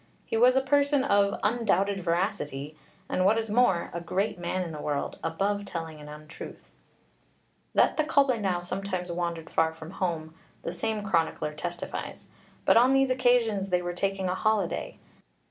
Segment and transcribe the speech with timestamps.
[0.25, 2.75] He was a person of 'undoubted veracity,'
[3.07, 6.71] and what is more, 'a great man in the world above telling an untruth.'
[7.75, 10.33] That the Coblynau sometimes wandered far from home,
[10.63, 12.25] the same chronicler testifies;
[12.65, 14.97] but on these occasions they were taking a holiday.